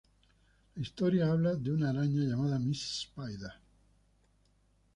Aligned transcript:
La 0.75 0.81
historia 0.81 1.29
habla 1.29 1.53
de 1.55 1.71
una 1.71 1.91
araña 1.91 2.23
llamada 2.23 2.57
Miss 2.57 3.03
Spider. 3.07 3.51